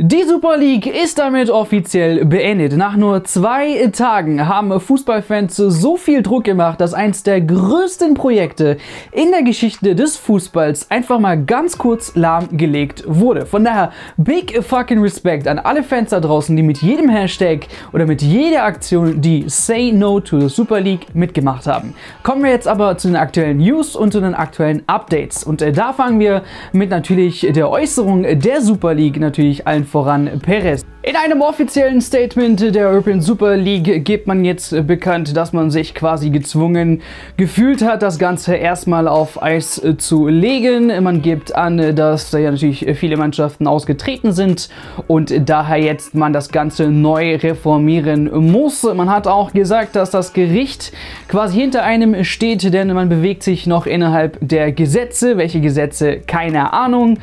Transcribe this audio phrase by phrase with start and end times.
[0.00, 2.76] Die Super League ist damit offiziell beendet.
[2.76, 8.76] Nach nur zwei Tagen haben Fußballfans so viel Druck gemacht, dass eins der größten Projekte
[9.10, 13.44] in der Geschichte des Fußballs einfach mal ganz kurz lahmgelegt wurde.
[13.44, 18.06] Von daher big fucking Respect an alle Fans da draußen, die mit jedem Hashtag oder
[18.06, 21.94] mit jeder Aktion die Say No to the Super League mitgemacht haben.
[22.22, 25.42] Kommen wir jetzt aber zu den aktuellen News und zu den aktuellen Updates.
[25.42, 30.40] Und äh, da fangen wir mit natürlich der Äußerung der Super League natürlich allen voran
[30.40, 30.84] Perez.
[31.08, 35.94] In einem offiziellen Statement der European Super League gibt man jetzt bekannt, dass man sich
[35.94, 37.00] quasi gezwungen
[37.38, 40.88] gefühlt hat, das Ganze erstmal auf Eis zu legen.
[41.02, 44.68] Man gibt an, dass ja natürlich viele Mannschaften ausgetreten sind
[45.06, 48.82] und daher jetzt man das Ganze neu reformieren muss.
[48.82, 50.92] Man hat auch gesagt, dass das Gericht
[51.26, 55.38] quasi hinter einem steht, denn man bewegt sich noch innerhalb der Gesetze.
[55.38, 56.20] Welche Gesetze?
[56.20, 57.16] Keine Ahnung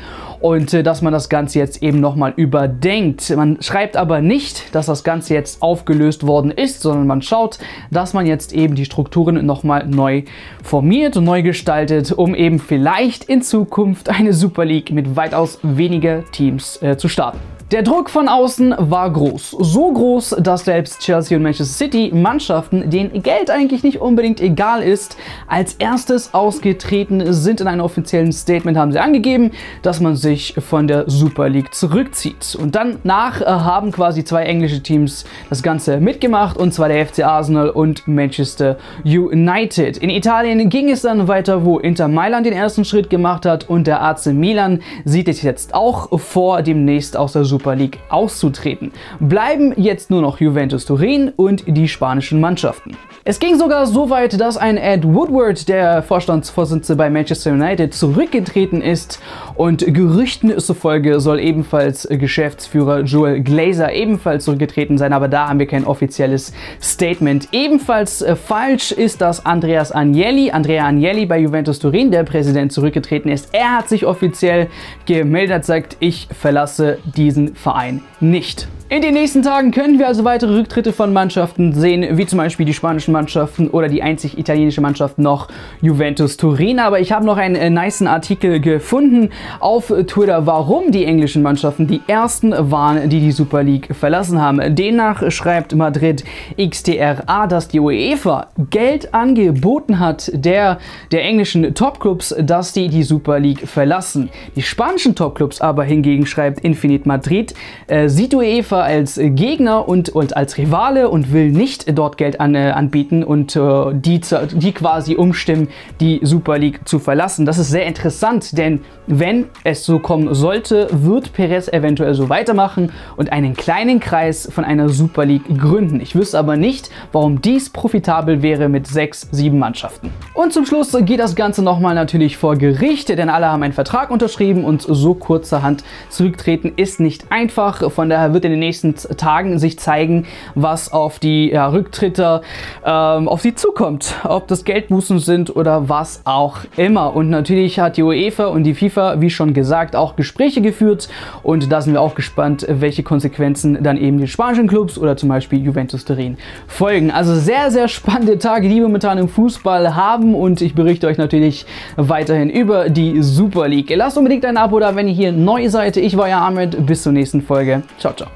[0.46, 3.36] und äh, dass man das Ganze jetzt eben nochmal überdenkt.
[3.36, 7.60] Man schreibt aber nicht, dass das Ganze jetzt aufgelöst worden ist, sondern man schaut,
[7.92, 10.24] dass man jetzt eben die Strukturen nochmal neu
[10.64, 16.24] formiert und neu gestaltet, um eben vielleicht in Zukunft eine Super League mit weitaus weniger
[16.32, 17.55] Teams äh, zu starten.
[17.72, 19.56] Der Druck von außen war groß.
[19.60, 24.84] So groß, dass selbst Chelsea und Manchester City Mannschaften, denen Geld eigentlich nicht unbedingt egal
[24.84, 27.62] ist, als erstes ausgetreten sind.
[27.62, 29.50] In einem offiziellen Statement haben sie angegeben,
[29.82, 32.56] dass man sich von der Super League zurückzieht.
[32.62, 37.04] Und dann nach äh, haben quasi zwei englische Teams das Ganze mitgemacht, und zwar der
[37.04, 39.98] FC Arsenal und Manchester United.
[39.98, 43.88] In Italien ging es dann weiter, wo Inter Mailand den ersten Schritt gemacht hat und
[43.88, 48.92] der AC Milan sieht es jetzt auch vor, demnächst aus der Super Super League auszutreten.
[49.22, 52.98] Bleiben jetzt nur noch Juventus Turin und die spanischen Mannschaften.
[53.24, 58.82] Es ging sogar so weit, dass ein Ed Woodward, der Vorstandsvorsitzende bei Manchester United, zurückgetreten
[58.82, 59.22] ist
[59.56, 65.66] und Gerüchten zufolge soll ebenfalls Geschäftsführer Joel Glazer ebenfalls zurückgetreten sein, aber da haben wir
[65.66, 66.52] kein offizielles
[66.82, 67.48] Statement.
[67.54, 73.32] Ebenfalls äh, falsch ist, dass Andreas Agnelli, Andrea Agnelli bei Juventus Turin, der Präsident, zurückgetreten
[73.32, 73.54] ist.
[73.54, 74.68] Er hat sich offiziell
[75.06, 78.68] gemeldet, sagt, ich verlasse diesen Verein nicht.
[78.88, 82.68] In den nächsten Tagen können wir also weitere Rücktritte von Mannschaften sehen, wie zum Beispiel
[82.68, 85.48] die spanischen Mannschaften oder die einzig italienische Mannschaft noch
[85.82, 86.78] Juventus Turin.
[86.78, 91.88] Aber ich habe noch einen äh, niceen Artikel gefunden auf Twitter, warum die englischen Mannschaften
[91.88, 94.76] die ersten waren, die die Super League verlassen haben.
[94.76, 96.24] Demnach schreibt Madrid
[96.56, 100.78] XTRA, dass die UEFA Geld angeboten hat der,
[101.12, 104.30] der englischen Topclubs, dass die die Super League verlassen.
[104.56, 107.56] Die spanischen Topclubs aber hingegen schreibt Infinite Madrid,
[107.88, 112.40] äh, sieht UEFA FIFA als Gegner und, und als Rivale und will nicht dort Geld
[112.40, 114.22] an, äh, anbieten und äh, die,
[114.54, 115.70] die quasi umstimmen,
[116.00, 117.46] die Super League zu verlassen.
[117.46, 122.92] Das ist sehr interessant, denn wenn es so kommen sollte, wird Perez eventuell so weitermachen
[123.18, 126.02] und einen kleinen Kreis von einer Super League gründen.
[126.02, 130.12] Ich wüsste aber nicht, warum dies profitabel wäre mit sechs, sieben Mannschaften.
[130.34, 134.10] Und zum Schluss geht das Ganze nochmal natürlich vor Gericht, denn alle haben einen Vertrag
[134.10, 137.92] unterschrieben und so kurzerhand zurücktreten ist nicht einfach.
[137.92, 142.42] Von daher wird in den nächsten Tagen sich zeigen, was auf die ja, Rücktritte
[142.84, 144.16] ähm, auf sie zukommt.
[144.24, 147.16] Ob das Geldbußen sind oder was auch immer.
[147.16, 151.10] Und natürlich hat die UEFA und die FIFA, wie schon gesagt, auch Gespräche geführt.
[151.44, 155.30] Und da sind wir auch gespannt, welche Konsequenzen dann eben die spanischen Clubs oder zum
[155.30, 156.38] Beispiel Juventus Turin
[156.68, 157.12] folgen.
[157.12, 160.36] Also sehr, sehr spannende Tage, die wir momentan im Fußball haben.
[160.36, 161.66] Und ich berichte euch natürlich
[161.96, 163.92] weiterhin über die Super League.
[163.96, 165.98] Lasst unbedingt ein Abo da, wenn ihr hier neu seid.
[165.98, 166.86] Ich war ja Ahmed.
[166.86, 167.84] Bis zur nächsten Folge.
[168.00, 168.30] Ciao, ciao.